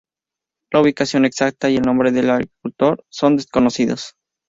[0.73, 4.15] La ubicación exacta y el nombre del agricultor son desconocidos.